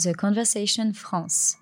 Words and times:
The 0.00 0.14
Conversation 0.14 0.92
France. 0.94 1.56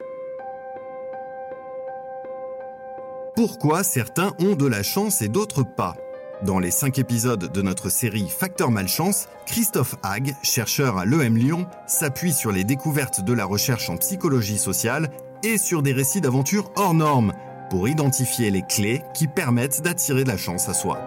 Pourquoi 3.35 3.83
certains 3.83 4.35
ont 4.39 4.57
de 4.57 4.67
la 4.67 4.83
chance 4.83 5.23
et 5.23 5.29
d'autres 5.29 5.63
pas 5.63 5.97
Dans 6.43 6.59
les 6.59 6.71
cinq 6.71 6.99
épisodes 6.99 7.51
de 7.51 7.63
notre 7.63 7.89
série 7.89 8.29
Facteur 8.29 8.71
Malchance, 8.71 9.29
Christophe 9.47 9.95
Hague, 10.03 10.35
chercheur 10.43 10.99
à 10.99 11.07
l'EM 11.07 11.35
Lyon, 11.35 11.67
s'appuie 11.87 12.35
sur 12.35 12.53
les 12.53 12.65
découvertes 12.65 13.25
de 13.25 13.33
la 13.33 13.47
recherche 13.47 13.89
en 13.89 13.97
psychologie 13.97 14.59
sociale 14.59 15.09
et 15.43 15.57
sur 15.57 15.83
des 15.83 15.95
récits 15.95 16.21
d'aventures 16.21 16.71
hors 16.77 16.93
normes 16.93 17.33
pour 17.71 17.89
identifier 17.89 18.51
les 18.51 18.63
clés 18.69 19.03
qui 19.15 19.29
permettent 19.29 19.81
d'attirer 19.81 20.25
de 20.25 20.29
la 20.29 20.37
chance 20.37 20.69
à 20.69 20.75
soi. 20.75 21.01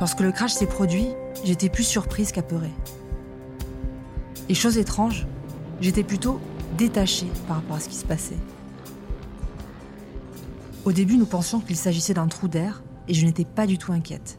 Lorsque 0.00 0.18
le 0.18 0.32
crash 0.32 0.54
s'est 0.54 0.66
produit, 0.66 1.10
j'étais 1.44 1.68
plus 1.68 1.84
surprise 1.84 2.32
qu'apeurée. 2.32 2.72
Et 4.48 4.54
chose 4.54 4.78
étrange, 4.78 5.26
j'étais 5.80 6.04
plutôt 6.04 6.40
détachée 6.78 7.26
par 7.48 7.56
rapport 7.56 7.76
à 7.76 7.80
ce 7.80 7.88
qui 7.88 7.96
se 7.96 8.04
passait. 8.04 8.38
Au 10.84 10.92
début, 10.92 11.16
nous 11.16 11.26
pensions 11.26 11.60
qu'il 11.60 11.76
s'agissait 11.76 12.14
d'un 12.14 12.28
trou 12.28 12.46
d'air 12.46 12.82
et 13.08 13.14
je 13.14 13.26
n'étais 13.26 13.44
pas 13.44 13.66
du 13.66 13.76
tout 13.76 13.92
inquiète. 13.92 14.38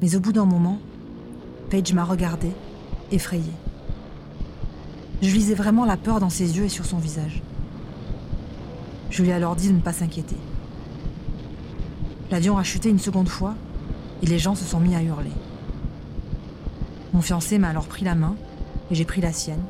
Mais 0.00 0.14
au 0.14 0.20
bout 0.20 0.32
d'un 0.32 0.44
moment, 0.44 0.78
Paige 1.70 1.92
m'a 1.92 2.04
regardée, 2.04 2.52
effrayée. 3.10 3.42
Je 5.22 5.30
lisais 5.30 5.54
vraiment 5.54 5.84
la 5.84 5.96
peur 5.96 6.20
dans 6.20 6.30
ses 6.30 6.56
yeux 6.56 6.64
et 6.64 6.68
sur 6.68 6.84
son 6.84 6.98
visage. 6.98 7.42
Je 9.10 9.22
lui 9.22 9.30
ai 9.30 9.32
alors 9.32 9.56
dit 9.56 9.68
de 9.68 9.74
ne 9.74 9.80
pas 9.80 9.92
s'inquiéter. 9.92 10.36
L'avion 12.30 12.58
a 12.58 12.62
chuté 12.62 12.88
une 12.88 12.98
seconde 12.98 13.28
fois 13.28 13.54
et 14.22 14.26
les 14.26 14.38
gens 14.38 14.54
se 14.54 14.64
sont 14.64 14.80
mis 14.80 14.94
à 14.94 15.02
hurler. 15.02 15.32
Mon 17.12 17.20
fiancé 17.20 17.58
m'a 17.58 17.68
alors 17.68 17.86
pris 17.86 18.04
la 18.04 18.14
main 18.14 18.36
j'ai 18.94 19.04
pris 19.04 19.20
la 19.20 19.32
sienne, 19.32 19.62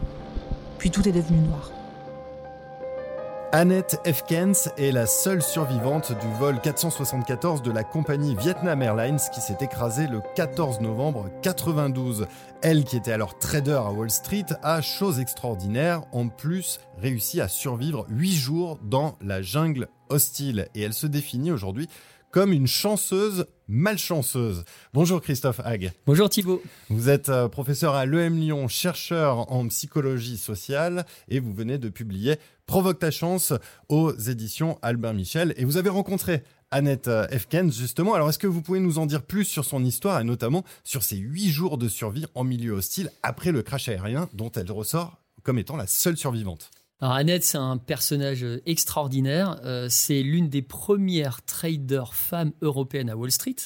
puis 0.79 0.91
tout 0.91 1.09
est 1.09 1.13
devenu 1.13 1.39
noir. 1.39 1.71
Annette 3.55 4.01
Efkens 4.07 4.71
est 4.79 4.93
la 4.93 5.05
seule 5.05 5.43
survivante 5.43 6.19
du 6.19 6.27
vol 6.39 6.59
474 6.59 7.61
de 7.61 7.71
la 7.71 7.85
compagnie 7.85 8.35
Vietnam 8.35 8.81
Airlines 8.81 9.21
qui 9.35 9.43
s'est 9.43 9.59
écrasé 9.61 10.07
le 10.07 10.23
14 10.37 10.81
novembre 10.81 11.29
92. 11.43 12.29
Elle, 12.63 12.85
qui 12.85 12.97
était 12.97 13.13
alors 13.13 13.37
trader 13.37 13.73
à 13.73 13.93
Wall 13.93 14.11
Street, 14.11 14.47
a, 14.63 14.81
chose 14.81 15.21
extraordinaire, 15.21 16.01
en 16.13 16.29
plus 16.29 16.81
réussi 16.97 17.43
à 17.43 17.49
survivre 17.49 18.07
8 18.09 18.33
jours 18.33 18.79
dans 18.83 19.17
la 19.21 19.43
jungle 19.43 19.89
hostile. 20.13 20.69
Et 20.75 20.83
elle 20.83 20.95
se 20.95 21.07
définit 21.07 21.51
aujourd'hui 21.51 21.89
comme 22.33 22.53
une 22.53 22.67
chanceuse 22.67 23.47
malchanceuse. 23.69 24.65
Bonjour 24.95 25.21
Christophe 25.21 25.61
Hague. 25.65 25.93
Bonjour 26.07 26.31
Thibault. 26.31 26.63
Vous 26.89 27.11
êtes 27.11 27.29
euh, 27.29 27.47
professeur 27.49 27.95
à 27.95 28.07
l'EM 28.07 28.39
Lyon, 28.39 28.69
chercheur 28.69 29.53
en 29.53 29.69
psychologie 29.69 30.39
sociale 30.39 31.05
et 31.29 31.41
vous 31.41 31.53
venez 31.53 31.79
de 31.79 31.91
publier 31.91 32.37
Provoque 32.65 33.01
ta 33.01 33.11
chance 33.11 33.53
aux 33.91 34.15
éditions 34.17 34.79
Albin 34.81 35.13
Michel 35.13 35.53
et 35.59 35.67
vous 35.67 35.77
avez 35.77 35.91
rencontré 35.91 36.43
Annette 36.71 37.09
euh, 37.09 37.27
Efkens 37.31 37.77
justement. 37.77 38.15
Alors 38.15 38.31
est-ce 38.31 38.39
que 38.39 38.47
vous 38.47 38.63
pouvez 38.63 38.81
nous 38.81 38.99
en 38.99 39.05
dire 39.05 39.23
plus 39.23 39.45
sur 39.45 39.67
son 39.67 39.85
histoire 39.85 40.19
et 40.19 40.25
notamment 40.25 40.65
sur 40.85 41.03
ses 41.03 41.17
huit 41.17 41.51
jours 41.51 41.77
de 41.77 41.89
survie 41.89 42.25
en 42.35 42.45
milieu 42.45 42.73
hostile 42.73 43.11
après 43.23 43.53
le 43.53 43.63
crash 43.63 43.89
aérien 43.89 44.31
dont 44.33 44.51
elle 44.53 44.73
ressort 44.73 45.19
comme 45.43 45.59
étant 45.59 45.77
la 45.77 45.87
seule 45.87 46.17
survivante? 46.17 46.71
Alors 47.03 47.17
Annette, 47.17 47.43
c'est 47.43 47.59
un 47.59 47.79
personnage 47.79 48.47
extraordinaire. 48.65 49.61
Euh, 49.65 49.89
c'est 49.91 50.23
l'une 50.23 50.49
des 50.49 50.63
premières 50.63 51.43
traders 51.43 52.15
femmes 52.15 52.53
européennes 52.63 53.11
à 53.11 53.17
Wall 53.17 53.33
Street. 53.33 53.57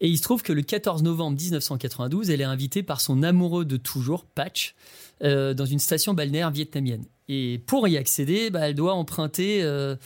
Et 0.00 0.08
il 0.08 0.16
se 0.16 0.22
trouve 0.22 0.42
que 0.42 0.54
le 0.54 0.62
14 0.62 1.02
novembre 1.02 1.36
1992, 1.36 2.30
elle 2.30 2.40
est 2.40 2.44
invitée 2.44 2.82
par 2.82 3.02
son 3.02 3.22
amoureux 3.22 3.66
de 3.66 3.76
toujours, 3.76 4.24
Patch, 4.24 4.74
euh, 5.22 5.52
dans 5.52 5.66
une 5.66 5.78
station 5.78 6.14
balnéaire 6.14 6.50
vietnamienne. 6.50 7.04
Et 7.28 7.62
pour 7.66 7.86
y 7.86 7.98
accéder, 7.98 8.48
bah, 8.48 8.60
elle 8.66 8.74
doit 8.74 8.94
emprunter 8.94 9.62
euh, 9.62 9.96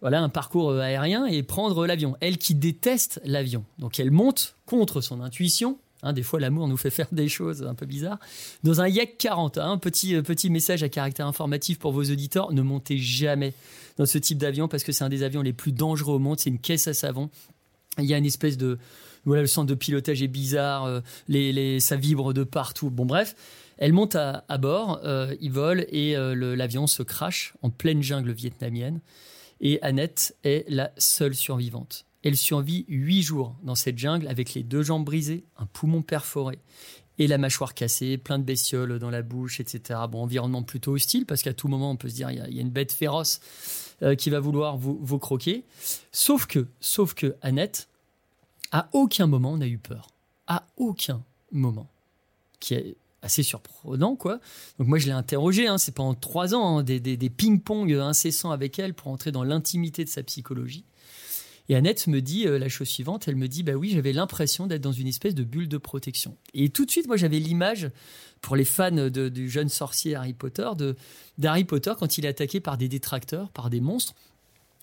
voilà, 0.00 0.20
un 0.20 0.28
parcours 0.28 0.72
aérien 0.72 1.26
et 1.26 1.44
prendre 1.44 1.86
l'avion. 1.86 2.16
Elle 2.18 2.38
qui 2.38 2.56
déteste 2.56 3.20
l'avion. 3.24 3.64
Donc 3.78 4.00
elle 4.00 4.10
monte 4.10 4.56
contre 4.66 5.00
son 5.00 5.20
intuition 5.20 5.78
Hein, 6.04 6.12
des 6.12 6.22
fois, 6.22 6.38
l'amour 6.38 6.68
nous 6.68 6.76
fait 6.76 6.90
faire 6.90 7.08
des 7.12 7.28
choses 7.28 7.62
un 7.62 7.74
peu 7.74 7.86
bizarres. 7.86 8.18
Dans 8.62 8.82
un 8.82 8.88
Yak 8.88 9.16
40, 9.18 9.56
un 9.56 9.72
hein, 9.72 9.78
petit, 9.78 10.14
euh, 10.14 10.22
petit 10.22 10.50
message 10.50 10.82
à 10.82 10.90
caractère 10.90 11.26
informatif 11.26 11.78
pour 11.78 11.92
vos 11.92 12.04
auditeurs 12.04 12.52
ne 12.52 12.60
montez 12.60 12.98
jamais 12.98 13.54
dans 13.96 14.04
ce 14.04 14.18
type 14.18 14.36
d'avion 14.36 14.68
parce 14.68 14.84
que 14.84 14.92
c'est 14.92 15.02
un 15.02 15.08
des 15.08 15.22
avions 15.22 15.40
les 15.40 15.54
plus 15.54 15.72
dangereux 15.72 16.16
au 16.16 16.18
monde. 16.18 16.38
C'est 16.38 16.50
une 16.50 16.58
caisse 16.58 16.86
à 16.88 16.94
savon. 16.94 17.30
Il 17.98 18.04
y 18.04 18.12
a 18.12 18.18
une 18.18 18.26
espèce 18.26 18.58
de. 18.58 18.78
Voilà, 19.24 19.40
le 19.40 19.48
centre 19.48 19.66
de 19.66 19.74
pilotage 19.74 20.22
est 20.22 20.28
bizarre, 20.28 20.84
euh, 20.84 21.00
les, 21.28 21.80
ça 21.80 21.96
vibre 21.96 22.34
de 22.34 22.44
partout. 22.44 22.90
Bon, 22.90 23.06
bref. 23.06 23.34
Elle 23.78 23.94
monte 23.94 24.14
à, 24.14 24.44
bord, 24.58 25.00
euh, 25.02 25.34
ils 25.40 25.50
volent 25.50 25.82
et 25.88 26.14
l'avion 26.14 26.86
se 26.86 27.02
crache 27.02 27.54
en 27.60 27.70
pleine 27.70 28.04
jungle 28.04 28.30
vietnamienne. 28.30 29.00
Et 29.60 29.82
Annette 29.82 30.36
est 30.44 30.64
la 30.68 30.92
seule 30.96 31.34
survivante. 31.34 32.06
Elle 32.24 32.36
survit 32.36 32.86
huit 32.88 33.22
jours 33.22 33.54
dans 33.62 33.74
cette 33.74 33.98
jungle 33.98 34.26
avec 34.28 34.54
les 34.54 34.62
deux 34.62 34.82
jambes 34.82 35.04
brisées, 35.04 35.44
un 35.58 35.66
poumon 35.66 36.02
perforé 36.02 36.58
et 37.18 37.26
la 37.26 37.38
mâchoire 37.38 37.74
cassée, 37.74 38.18
plein 38.18 38.38
de 38.38 38.44
bestioles 38.44 38.98
dans 38.98 39.10
la 39.10 39.22
bouche, 39.22 39.60
etc. 39.60 40.00
Bon, 40.10 40.22
environnement 40.22 40.62
plutôt 40.62 40.92
hostile 40.92 41.26
parce 41.26 41.42
qu'à 41.42 41.52
tout 41.52 41.68
moment 41.68 41.90
on 41.90 41.96
peut 41.96 42.08
se 42.08 42.14
dire 42.14 42.30
il 42.30 42.38
y, 42.38 42.58
a 42.58 42.62
une 42.62 42.70
bête 42.70 42.92
féroce 42.92 43.40
euh, 44.02 44.14
qui 44.14 44.30
va 44.30 44.40
vouloir 44.40 44.76
vous, 44.76 45.18
croquer. 45.18 45.64
Sauf 46.10 46.46
que, 46.46 46.66
sauf 46.80 47.14
que 47.14 47.36
Annette, 47.42 47.88
à 48.72 48.88
aucun 48.92 49.26
moment 49.26 49.56
n'a 49.56 49.68
eu 49.68 49.78
peur. 49.78 50.08
À 50.46 50.66
aucun 50.76 51.22
moment. 51.52 51.88
Qui 52.58 52.74
est 52.74 52.96
assez 53.22 53.42
surprenant, 53.42 54.16
quoi. 54.16 54.40
Donc 54.78 54.88
moi 54.88 54.98
je 54.98 55.06
l'ai 55.06 55.12
interrogée, 55.12 55.66
hein, 55.66 55.78
c'est 55.78 55.92
pendant 55.92 56.14
trois 56.14 56.54
ans, 56.54 56.78
hein, 56.78 56.82
des, 56.82 57.00
des 57.00 57.30
ping-pong 57.30 57.92
incessants 57.92 58.50
avec 58.50 58.78
elle 58.78 58.92
pour 58.94 59.08
entrer 59.08 59.30
dans 59.30 59.44
l'intimité 59.44 60.04
de 60.04 60.10
sa 60.10 60.22
psychologie. 60.22 60.84
Et 61.68 61.76
Annette 61.76 62.06
me 62.06 62.20
dit 62.20 62.46
euh, 62.46 62.58
la 62.58 62.68
chose 62.68 62.88
suivante, 62.88 63.26
elle 63.26 63.36
me 63.36 63.48
dit, 63.48 63.62
bah 63.62 63.72
oui, 63.72 63.90
j'avais 63.90 64.12
l'impression 64.12 64.66
d'être 64.66 64.82
dans 64.82 64.92
une 64.92 65.06
espèce 65.06 65.34
de 65.34 65.44
bulle 65.44 65.68
de 65.68 65.78
protection. 65.78 66.36
Et 66.52 66.68
tout 66.68 66.84
de 66.84 66.90
suite, 66.90 67.06
moi, 67.06 67.16
j'avais 67.16 67.38
l'image, 67.38 67.90
pour 68.40 68.56
les 68.56 68.66
fans 68.66 69.08
du 69.08 69.48
jeune 69.48 69.70
sorcier 69.70 70.14
Harry 70.14 70.34
Potter, 70.34 70.68
d'Harry 71.38 71.64
Potter 71.64 71.94
quand 71.98 72.18
il 72.18 72.26
est 72.26 72.28
attaqué 72.28 72.60
par 72.60 72.76
des 72.76 72.88
détracteurs, 72.88 73.48
par 73.50 73.70
des 73.70 73.80
monstres, 73.80 74.14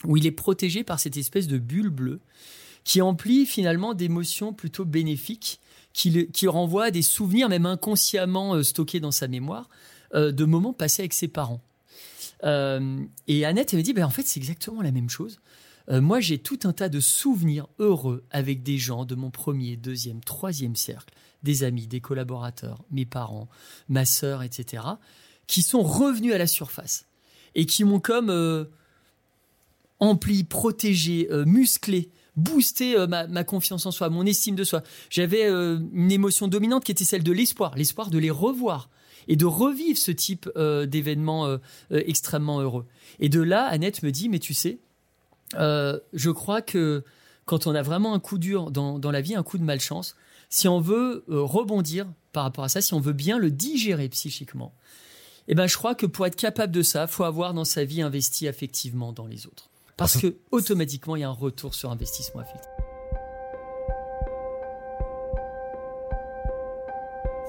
où 0.04 0.18
il 0.18 0.26
est 0.26 0.32
protégé 0.32 0.84
par 0.84 1.00
cette 1.00 1.18
espèce 1.18 1.48
de 1.48 1.60
bulle 1.60 1.90
bleue 1.90 2.20
qui 2.84 3.02
emplit 3.02 3.46
finalement 3.46 3.94
d'émotions 3.94 4.54
plutôt 4.54 4.86
bénéfiques, 4.86 5.60
qui, 5.94 6.28
qui 6.30 6.48
renvoie 6.48 6.86
à 6.86 6.92
des 6.92 7.04
souvenirs 7.04 7.50
même 7.50 7.68
inconsciemment 7.68 8.56
euh, 8.56 8.64
stockés 8.64 9.00
dans 9.00 9.12
sa 9.12 9.28
mémoire, 9.28 9.70
euh, 10.16 10.32
de 10.32 10.46
moments 10.46 10.74
passés 10.74 11.04
avec 11.04 11.14
ses 11.14 11.28
parents. 11.28 11.62
et 12.44 13.46
Annette 13.46 13.74
elle 13.74 13.78
me 13.78 13.84
dit, 13.84 13.94
bah, 13.94 14.08
en 14.08 14.10
fait, 14.10 14.26
c'est 14.26 14.40
exactement 14.40 14.82
la 14.82 14.92
même 14.92 15.12
chose. 15.12 15.40
Euh, 15.90 16.02
moi, 16.02 16.20
j'ai 16.20 16.38
tout 16.38 16.60
un 16.64 16.74
tas 16.74 16.90
de 16.90 17.00
souvenirs 17.00 17.68
heureux 17.80 18.24
avec 18.32 18.64
des 18.64 18.78
gens 18.78 19.06
de 19.06 19.16
mon 19.16 19.32
premier, 19.32 19.76
deuxième, 19.78 20.22
troisième 20.22 20.76
cercle, 20.76 21.14
des 21.44 21.64
amis, 21.64 21.88
des 21.88 22.02
collaborateurs, 22.02 22.84
mes 22.92 23.06
parents, 23.06 23.50
ma 23.90 24.06
sœur, 24.06 24.44
etc., 24.44 24.84
qui 25.48 25.62
sont 25.62 25.82
revenus 25.82 26.34
à 26.34 26.38
la 26.38 26.48
surface 26.48 27.06
et 27.56 27.66
qui 27.66 27.84
m'ont 27.84 28.00
comme 28.00 28.30
euh, 28.30 28.66
empli, 30.00 30.44
protégé, 30.44 31.28
euh, 31.32 31.46
musclé, 31.46 32.10
boosté 32.38 32.96
ma, 33.08 33.44
confiance 33.44 33.86
en 33.86 33.92
soi, 33.92 34.10
mon 34.10 34.26
estime 34.26 34.56
de 34.56 34.64
soi. 34.64 34.84
J'avais 35.10 35.50
une 35.50 36.12
émotion 36.12 36.48
dominante 36.48 36.86
qui 36.86 36.94
était 36.94 37.04
celle 37.04 37.24
de 37.24 37.32
l'espoir, 37.34 37.76
l'espoir 37.76 38.10
de 38.10 38.18
les 38.18 38.32
revoir 38.32 38.90
et 39.28 39.36
de 39.36 39.46
revivre 39.46 40.00
ce 40.00 40.12
type 40.12 40.50
d'événements 40.56 41.58
extrêmement 41.90 42.62
heureux. 42.62 42.88
Et 43.20 43.28
de 43.28 43.42
là, 43.42 43.66
Annette 43.66 44.02
me 44.02 44.12
dit, 44.12 44.30
mais 44.30 44.40
tu 44.40 44.54
sais, 44.54 44.80
euh, 45.56 46.00
je 46.14 46.30
crois 46.30 46.62
que 46.62 47.04
quand 47.46 47.68
on 47.68 47.76
a 47.76 47.82
vraiment 47.82 48.14
un 48.14 48.20
coup 48.20 48.38
dur 48.38 48.72
dans, 48.72 49.12
la 49.12 49.22
vie, 49.22 49.36
un 49.36 49.44
coup 49.44 49.58
de 49.58 49.64
malchance, 49.64 50.16
si 50.50 50.68
on 50.68 50.80
veut 50.80 51.24
euh, 51.30 51.42
rebondir 51.42 52.08
par 52.34 52.44
rapport 52.44 52.64
à 52.64 52.70
ça, 52.70 52.82
si 52.82 52.94
on 52.94 53.00
veut 53.00 53.14
bien 53.14 53.38
le 53.38 53.52
digérer 53.52 54.10
psychiquement, 54.10 54.74
eh 55.48 55.56
ben, 55.56 55.68
je 55.68 55.76
crois 55.76 55.96
que 55.96 56.06
pour 56.06 56.26
être 56.26 56.36
capable 56.36 56.72
de 56.72 56.82
ça, 56.82 57.08
faut 57.08 57.24
avoir 57.24 57.54
dans 57.54 57.66
sa 57.66 57.84
vie 57.84 58.02
investi 58.02 58.48
affectivement 58.48 59.12
dans 59.12 59.28
les 59.28 59.48
autres. 59.48 59.70
Parce 59.98 60.18
que 60.18 60.36
automatiquement, 60.52 61.16
il 61.16 61.22
y 61.22 61.24
a 61.24 61.30
un 61.30 61.34
retour 61.34 61.76
sur 61.76 61.92
investissement 61.92 62.42
affectif. 62.42 62.81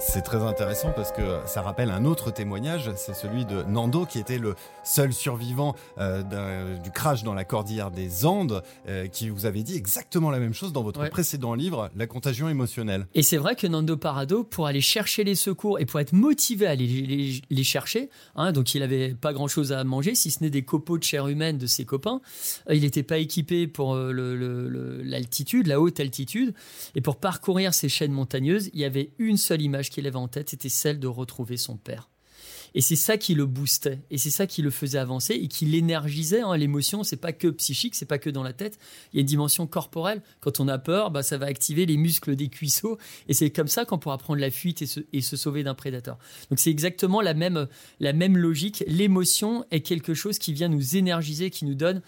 C'est 0.05 0.23
très 0.23 0.43
intéressant 0.43 0.91
parce 0.95 1.13
que 1.13 1.39
ça 1.47 1.63
rappelle 1.63 1.91
un 1.91 2.05
autre 2.05 2.33
témoignage, 2.33 2.91
c'est 2.97 3.15
celui 3.15 3.47
de 3.47 3.63
Nando 3.63 4.05
qui 4.05 4.19
était 4.19 4.37
le 4.37 4.57
seul 4.83 5.13
survivant 5.13 5.77
euh, 5.97 6.77
du 6.79 6.91
crash 6.91 7.23
dans 7.23 7.35
la 7.35 7.45
cordillère 7.45 7.93
des 7.93 8.27
Andes, 8.27 8.63
euh, 8.89 9.07
qui 9.07 9.31
vous 9.31 9.47
avait 9.47 9.63
dit 9.63 9.77
exactement 9.77 10.31
la 10.31 10.41
même 10.41 10.55
chose 10.55 10.73
dans 10.73 10.83
votre 10.83 11.09
précédent 11.09 11.55
livre, 11.55 11.89
La 11.97 12.09
contagion 12.09 12.49
émotionnelle. 12.49 13.07
Et 13.15 13.23
c'est 13.23 13.37
vrai 13.37 13.55
que 13.55 13.67
Nando 13.67 13.97
Parado, 13.97 14.43
pour 14.43 14.67
aller 14.67 14.81
chercher 14.81 15.23
les 15.23 15.37
secours 15.37 15.79
et 15.79 15.87
pour 15.87 16.01
être 16.01 16.13
motivé 16.13 16.67
à 16.67 16.71
aller 16.71 17.41
les, 17.49 17.65
chercher, 17.65 18.11
hein, 18.35 18.51
donc 18.51 18.75
il 18.75 18.83
avait 18.83 19.15
pas 19.15 19.33
grand-chose 19.33 19.73
à 19.73 19.85
manger, 19.85 20.17
si 20.17 20.33
ce 20.33 20.43
n'est 20.43 20.51
des 20.51 20.63
copeaux 20.63 20.99
de 20.99 21.05
chair 21.05 21.29
humaine 21.29 21.59
de 21.59 21.67
ses 21.67 21.85
copains, 21.85 22.21
euh, 22.69 22.75
il 22.75 22.83
n'était 22.83 23.05
pas 23.05 23.19
équipé 23.19 23.69
pour 23.69 23.95
l'altitude, 23.95 25.69
la 25.69 25.81
haute 25.81 26.01
altitude, 26.01 26.55
et 26.97 27.01
pour 27.01 27.17
parcourir 27.17 27.73
ces 27.73 27.89
chaînes 27.89 28.13
montagneuses, 28.13 28.69
il 28.75 28.81
y 28.81 28.85
avait 28.85 29.13
une 29.19 29.37
seule 29.37 29.63
image 29.63 29.92
qu'il 29.93 30.07
avait 30.07 30.17
en 30.17 30.29
tête, 30.29 30.51
c'était 30.51 30.69
celle 30.69 30.99
de 30.99 31.07
retrouver 31.07 31.57
son 31.57 31.77
père. 31.77 32.09
Et 32.75 32.81
c'est 32.81 32.97
ça 32.97 33.19
qui 33.19 33.35
le 33.35 33.45
boostait, 33.45 34.01
et 34.11 34.19
c'est 34.19 34.31
ça 34.31 34.47
qui 34.47 34.63
le 34.63 34.71
faisait 34.71 34.99
avancer 34.99 35.35
et 35.35 35.49
qui 35.49 35.67
l'énergisait. 35.67 36.41
Hein. 36.41 36.57
L'émotion, 36.57 37.03
c'est 37.03 37.17
pas 37.17 37.33
que 37.33 37.49
psychique, 37.49 37.95
c'est 37.95 38.07
pas 38.07 38.19
que 38.19 38.31
dans 38.31 38.43
la 38.43 38.53
tête. 38.53 38.79
Il 39.13 39.17
y 39.17 39.19
a 39.19 39.21
une 39.21 39.27
dimension 39.27 39.67
corporelle. 39.67 40.23
Quand 40.41 40.59
on 40.59 40.69
a 40.69 40.79
peur, 40.79 41.11
bah, 41.11 41.23
ça 41.23 41.37
va 41.37 41.47
activer 41.47 41.85
les 41.87 41.97
muscles 41.97 42.35
des 42.35 42.49
cuisseaux, 42.49 42.99
et 43.29 43.35
c'est 43.35 43.51
comme 43.51 43.69
ça 43.69 43.85
qu'on 43.85 43.99
pourra 43.99 44.19
prendre 44.19 44.41
la 44.41 44.51
fuite 44.51 44.83
et 44.83 44.87
se, 44.87 45.01
et 45.13 45.21
se 45.21 45.37
sauver 45.37 45.63
d'un 45.63 45.75
prédateur. 45.75 46.19
Donc 46.51 46.59
c'est 46.59 46.71
exactement 46.71 47.21
la 47.21 47.35
même, 47.35 47.69
la 48.01 48.13
même 48.13 48.37
logique. 48.37 48.85
L'émotion 48.87 49.65
est 49.71 49.81
quelque 49.81 50.15
chose 50.15 50.39
qui 50.39 50.53
vient 50.53 50.69
nous 50.69 50.97
énergiser, 50.97 51.51
qui 51.51 51.65
nous 51.65 51.75
donne 51.75 52.01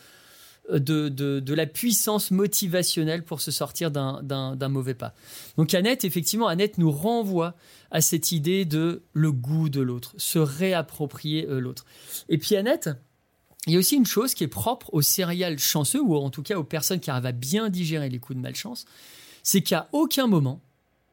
de, 0.71 1.09
de, 1.09 1.55
la 1.55 1.67
puissance 1.67 2.31
motivationnelle 2.31 3.23
pour 3.23 3.41
se 3.41 3.51
sortir 3.51 3.91
d'un 3.91 4.69
mauvais 4.69 4.95
pas. 4.95 5.15
Donc 5.57 5.75
Annette, 5.75 6.05
effectivement, 6.05 6.49
Annette 6.49 6.79
nous 6.79 6.91
renvoie 6.91 7.55
à 7.91 8.01
cette 8.01 8.33
idée 8.33 8.65
de 8.65 9.03
le 9.13 9.31
goût 9.31 9.69
de 9.69 9.81
l'autre, 9.81 10.15
se 10.17 10.39
réapproprier 10.39 11.47
euh, 11.47 11.61
l'autre. 11.61 11.85
Et 12.29 12.39
puis 12.39 12.57
Annette, 12.57 12.91
il 13.67 13.73
y 13.73 13.77
a 13.77 13.79
aussi 13.79 13.97
une 13.97 14.07
chose 14.07 14.35
qui 14.35 14.45
est 14.45 14.49
propre 14.49 14.93
aux 14.93 15.03
céréales 15.03 15.59
chanceux, 15.59 16.03
ou 16.03 16.17
en 16.17 16.31
tout 16.31 16.43
cas 16.43 16.57
aux 16.57 16.65
personnes 16.65 17.01
qui 17.01 17.11
arrivent 17.11 17.27
à 17.27 17.33
bien 17.33 17.69
digérer 17.69 18.09
les 18.09 18.19
coups 18.19 18.37
de 18.37 18.43
malchance, 18.43 18.85
c'est 19.43 19.63
qu'à 19.63 19.89
aucun 19.93 20.27
moment, 20.27 20.61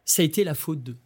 ça 0.06 0.22
a 0.22 0.26
été 0.26 0.44
la 0.44 0.56
faute 0.56 0.84
d'eux. 0.84 0.98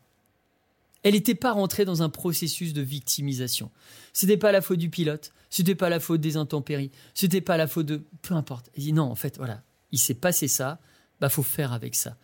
Elle 1.05 1.13
n'était 1.13 1.35
pas 1.35 1.51
rentrée 1.51 1.85
dans 1.85 2.01
un 2.01 2.09
processus 2.09 2.73
de 2.73 2.81
victimisation. 2.81 3.69
Ce 4.11 4.25
n'était 4.25 4.39
pas 4.39 4.51
la 4.51 4.61
faute 4.61 4.79
du 4.79 4.89
pilote, 4.89 5.33
c'était 5.51 5.75
pas 5.75 5.87
la 5.87 5.99
faute 5.99 6.19
des 6.19 6.35
intempéries, 6.35 6.89
c'était 7.13 7.41
pas 7.41 7.57
la 7.57 7.67
faute 7.67 7.85
de 7.85 8.03
peu 8.23 8.33
importe. 8.33 8.71
Non, 8.75 9.03
en 9.03 9.15
fait, 9.15 9.37
voilà, 9.37 9.61
il 9.91 9.99
s'est 9.99 10.15
passé 10.15 10.47
ça, 10.47 10.79
bah 11.21 11.29
faut 11.29 11.43
faire 11.43 11.73
avec 11.73 11.95
ça. 11.95 12.17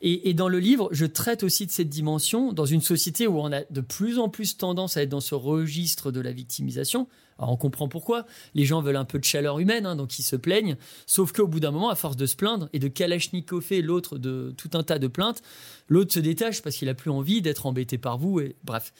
Et, 0.00 0.34
dans 0.34 0.48
le 0.48 0.58
livre, 0.58 0.88
je 0.92 1.06
traite 1.06 1.42
aussi 1.42 1.66
de 1.66 1.70
cette 1.70 1.88
dimension 1.88 2.52
dans 2.52 2.66
une 2.66 2.80
société 2.80 3.26
où 3.26 3.38
on 3.38 3.52
a 3.52 3.62
de 3.64 3.80
plus 3.80 4.18
en 4.18 4.28
plus 4.28 4.56
tendance 4.56 4.96
à 4.96 5.02
être 5.02 5.08
dans 5.08 5.20
ce 5.20 5.34
registre 5.34 6.10
de 6.10 6.20
la 6.20 6.32
victimisation. 6.32 7.08
Alors 7.38 7.50
on 7.50 7.56
comprend 7.56 7.88
pourquoi. 7.88 8.26
Les 8.54 8.64
gens 8.64 8.80
veulent 8.80 8.96
un 8.96 9.04
peu 9.04 9.18
de 9.18 9.24
chaleur 9.24 9.58
humaine, 9.58 9.86
hein, 9.86 9.96
donc 9.96 10.18
ils 10.18 10.22
se 10.22 10.36
plaignent. 10.36 10.76
Sauf 11.06 11.32
qu'au 11.32 11.46
bout 11.46 11.60
d'un 11.60 11.70
moment, 11.70 11.90
à 11.90 11.96
force 11.96 12.16
de 12.16 12.26
se 12.26 12.36
plaindre 12.36 12.68
et 12.72 12.78
de 12.78 12.88
kalachnikoffer 12.88 13.82
l'autre 13.82 14.18
de 14.18 14.54
tout 14.56 14.70
un 14.74 14.82
tas 14.82 14.98
de 14.98 15.08
plaintes, 15.08 15.42
l'autre 15.88 16.12
se 16.12 16.20
détache 16.20 16.62
parce 16.62 16.76
qu'il 16.76 16.88
a 16.88 16.94
plus 16.94 17.10
envie 17.10 17.42
d'être 17.42 17.66
embêté 17.66 17.98
par 17.98 18.18
vous. 18.18 18.40
Et 18.40 18.56
bref, 18.62 18.92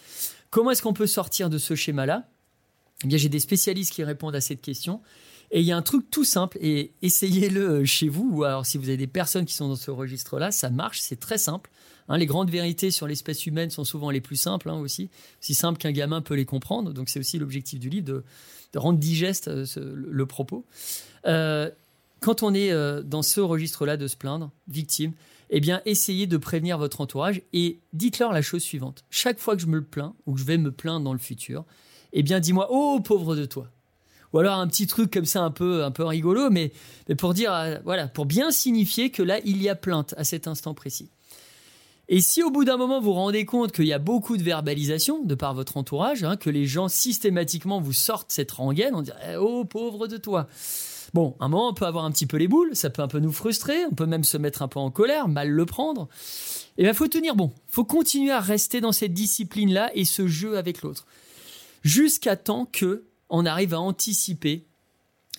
comment 0.50 0.70
est-ce 0.70 0.82
qu'on 0.82 0.94
peut 0.94 1.06
sortir 1.06 1.50
de 1.50 1.58
ce 1.58 1.74
schéma-là? 1.74 2.28
Eh 3.04 3.08
bien, 3.08 3.18
j'ai 3.18 3.28
des 3.28 3.40
spécialistes 3.40 3.92
qui 3.92 4.04
répondent 4.04 4.36
à 4.36 4.40
cette 4.40 4.62
question. 4.62 5.00
Et 5.50 5.60
il 5.60 5.66
y 5.66 5.72
a 5.72 5.76
un 5.76 5.82
truc 5.82 6.10
tout 6.10 6.24
simple, 6.24 6.58
et 6.60 6.92
essayez-le 7.02 7.60
euh, 7.60 7.84
chez 7.84 8.08
vous, 8.08 8.28
ou 8.32 8.44
alors 8.44 8.66
si 8.66 8.78
vous 8.78 8.88
avez 8.88 8.96
des 8.96 9.06
personnes 9.06 9.44
qui 9.44 9.54
sont 9.54 9.68
dans 9.68 9.76
ce 9.76 9.90
registre-là, 9.90 10.50
ça 10.50 10.70
marche, 10.70 11.00
c'est 11.00 11.20
très 11.20 11.38
simple. 11.38 11.70
Hein, 12.08 12.18
les 12.18 12.26
grandes 12.26 12.50
vérités 12.50 12.90
sur 12.90 13.06
l'espèce 13.06 13.46
humaine 13.46 13.70
sont 13.70 13.84
souvent 13.84 14.10
les 14.10 14.20
plus 14.20 14.36
simples 14.36 14.68
hein, 14.68 14.78
aussi, 14.78 15.10
si 15.40 15.54
simples 15.54 15.78
qu'un 15.78 15.92
gamin 15.92 16.20
peut 16.20 16.34
les 16.34 16.44
comprendre. 16.44 16.92
Donc 16.92 17.08
c'est 17.08 17.18
aussi 17.18 17.38
l'objectif 17.38 17.78
du 17.78 17.88
livre 17.88 18.06
de, 18.06 18.24
rendre 18.78 18.98
digeste 18.98 19.48
euh, 19.48 19.64
le, 19.94 20.26
propos. 20.26 20.64
Euh, 21.26 21.70
quand 22.20 22.42
on 22.42 22.54
est 22.54 22.72
dans 23.04 23.20
ce 23.20 23.40
registre-là 23.40 23.98
de 23.98 24.08
se 24.08 24.16
plaindre, 24.16 24.50
victime, 24.66 25.12
eh 25.50 25.60
bien, 25.60 25.82
essayez 25.84 26.26
de 26.26 26.36
prévenir 26.38 26.78
votre 26.78 27.02
entourage 27.02 27.42
et 27.52 27.78
dites-leur 27.92 28.32
la 28.32 28.40
chose 28.40 28.62
suivante. 28.62 29.04
Chaque 29.10 29.38
fois 29.38 29.56
que 29.56 29.62
je 29.62 29.66
me 29.66 29.82
plains 29.82 30.14
ou 30.24 30.32
que 30.32 30.40
je 30.40 30.44
vais 30.44 30.56
me 30.56 30.72
plaindre 30.72 31.04
dans 31.04 31.12
le 31.12 31.18
futur, 31.18 31.64
eh 32.14 32.22
bien, 32.22 32.40
dis-moi, 32.40 32.68
oh 32.70 32.98
pauvre 33.04 33.36
de 33.36 33.44
toi 33.44 33.70
ou 34.34 34.38
alors 34.40 34.58
un 34.58 34.66
petit 34.66 34.88
truc 34.88 35.12
comme 35.12 35.24
ça 35.24 35.42
un 35.42 35.52
peu 35.52 35.84
un 35.84 35.92
peu 35.92 36.04
rigolo, 36.04 36.50
mais, 36.50 36.72
pour 37.16 37.34
dire 37.34 37.54
euh, 37.54 37.76
voilà, 37.84 38.08
pour 38.08 38.26
bien 38.26 38.50
signifier 38.50 39.10
que 39.10 39.22
là 39.22 39.38
il 39.44 39.62
y 39.62 39.68
a 39.68 39.76
plainte 39.76 40.12
à 40.18 40.24
cet 40.24 40.48
instant 40.48 40.74
précis. 40.74 41.08
Et 42.08 42.20
si 42.20 42.42
au 42.42 42.50
bout 42.50 42.64
d'un 42.64 42.76
moment 42.76 43.00
vous 43.00 43.06
vous 43.06 43.12
rendez 43.12 43.46
compte 43.46 43.72
qu'il 43.72 43.86
y 43.86 43.92
a 43.92 43.98
beaucoup 43.98 44.36
de 44.36 44.42
verbalisation 44.42 45.22
de 45.22 45.34
par 45.36 45.54
votre 45.54 45.76
entourage, 45.76 46.24
hein, 46.24 46.36
que 46.36 46.50
les 46.50 46.66
gens 46.66 46.88
systématiquement 46.88 47.80
vous 47.80 47.92
sortent 47.92 48.32
cette 48.32 48.50
rengaine, 48.50 48.94
on 48.96 49.02
dirait 49.02 49.36
oh 49.36 49.64
pauvre 49.64 50.08
de 50.08 50.16
toi. 50.16 50.48
Bon, 51.14 51.36
un 51.38 51.48
moment 51.48 51.68
on 51.68 51.74
peut 51.74 51.86
avoir 51.86 52.04
un 52.04 52.10
petit 52.10 52.26
peu 52.26 52.36
les 52.36 52.48
boules, 52.48 52.74
ça 52.74 52.90
peut 52.90 53.02
un 53.02 53.08
peu 53.08 53.20
nous 53.20 53.32
frustrer, 53.32 53.86
on 53.86 53.94
peut 53.94 54.04
même 54.04 54.24
se 54.24 54.36
mettre 54.36 54.62
un 54.62 54.68
peu 54.68 54.80
en 54.80 54.90
colère, 54.90 55.28
mal 55.28 55.48
le 55.48 55.64
prendre. 55.64 56.08
Et 56.76 56.82
bien 56.82 56.92
faut 56.92 57.06
tenir 57.06 57.36
bon, 57.36 57.52
faut 57.68 57.84
continuer 57.84 58.32
à 58.32 58.40
rester 58.40 58.80
dans 58.80 58.90
cette 58.90 59.14
discipline 59.14 59.72
là 59.72 59.92
et 59.94 60.04
ce 60.04 60.26
jeu 60.26 60.58
avec 60.58 60.82
l'autre, 60.82 61.06
jusqu'à 61.84 62.34
temps 62.34 62.66
que 62.66 63.04
on 63.30 63.46
arrive 63.46 63.74
à 63.74 63.80
anticiper 63.80 64.64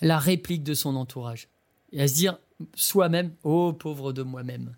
la 0.01 0.19
réplique 0.19 0.63
de 0.63 0.73
son 0.73 0.95
entourage 0.95 1.47
et 1.91 2.01
à 2.01 2.07
se 2.07 2.13
dire 2.13 2.37
soi-même, 2.75 3.33
oh 3.43 3.73
pauvre 3.73 4.13
de 4.13 4.23
moi-même, 4.23 4.75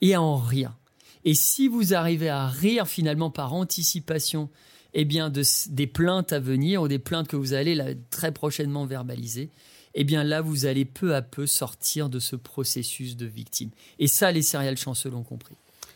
et 0.00 0.14
à 0.14 0.22
en 0.22 0.36
rire. 0.36 0.76
Et 1.24 1.34
si 1.34 1.68
vous 1.68 1.94
arrivez 1.94 2.28
à 2.28 2.48
rire 2.48 2.86
finalement 2.86 3.30
par 3.30 3.54
anticipation, 3.54 4.48
eh 4.94 5.04
bien 5.04 5.30
de, 5.30 5.42
des 5.70 5.86
plaintes 5.86 6.32
à 6.32 6.40
venir 6.40 6.82
ou 6.82 6.88
des 6.88 6.98
plaintes 6.98 7.28
que 7.28 7.36
vous 7.36 7.54
allez 7.54 7.96
très 8.10 8.32
prochainement 8.32 8.84
verbaliser, 8.86 9.50
eh 9.94 10.04
bien 10.04 10.24
là 10.24 10.40
vous 10.40 10.66
allez 10.66 10.84
peu 10.84 11.14
à 11.14 11.22
peu 11.22 11.46
sortir 11.46 12.08
de 12.08 12.18
ce 12.18 12.36
processus 12.36 13.16
de 13.16 13.26
victime. 13.26 13.70
Et 13.98 14.08
ça, 14.08 14.32
les 14.32 14.42
céréales 14.42 14.76
chanceux 14.76 15.10
l'ont 15.10 15.22
compris. 15.22 15.54